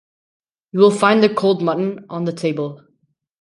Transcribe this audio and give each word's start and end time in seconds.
You 0.71 0.79
will 0.79 0.89
find 0.89 1.21
the 1.21 1.31
cold 1.31 1.61
mutton 1.61 2.07
on 2.09 2.25
the 2.25 2.33
table. 2.33 2.81